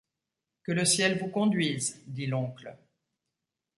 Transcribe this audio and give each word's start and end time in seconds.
Que 0.63 0.71
le 0.71 0.83
ciel 0.83 1.19
vous 1.19 1.27
conduise! 1.27 2.01
dit 2.07 2.25
l’oncle. 2.25 2.75